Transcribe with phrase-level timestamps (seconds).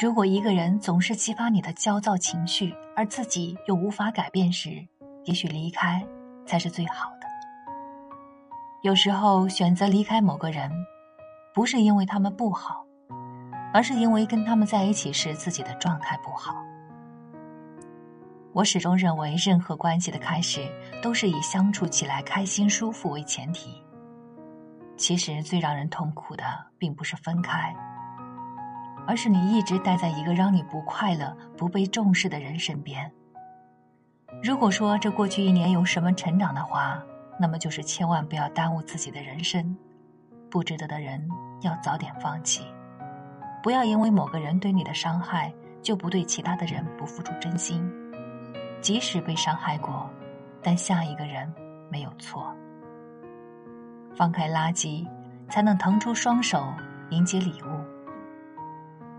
[0.00, 4.86] 如果一个人总是激发你的焦躁情绪，而自己又无法改变时，
[5.24, 6.06] 也许离开
[6.46, 7.26] 才是最好的。
[8.82, 10.70] 有时候选择离开某个人，
[11.52, 12.86] 不是因为他们不好，
[13.74, 16.54] 而是因为跟他们在一起时自己的状态不好。
[18.52, 20.64] 我始终认为，任何关系的开始
[21.02, 23.82] 都是以相处起来开心舒服为前提。
[24.96, 26.44] 其实最让人痛苦的，
[26.78, 27.74] 并不是分开。
[29.08, 33.10] 而是你一直待在一个让你不快乐、不被重视的人身边。
[34.42, 37.02] 如果说这过去一年有什么成长的话，
[37.40, 39.74] 那么就是千万不要耽误自己的人生，
[40.50, 41.26] 不值得的人
[41.62, 42.66] 要早点放弃。
[43.62, 47.90] 不要因为某个人对你的伤害，就不对其他的人不付出真心。
[48.82, 50.06] 即使被伤害过，
[50.62, 51.50] 但下一个人
[51.90, 52.54] 没有错。
[54.14, 55.08] 放开垃圾，
[55.48, 56.62] 才能腾出双手
[57.08, 57.97] 迎接礼物。